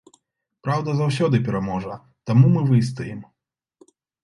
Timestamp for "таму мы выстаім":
2.31-3.23